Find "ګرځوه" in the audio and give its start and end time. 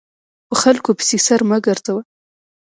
1.65-2.01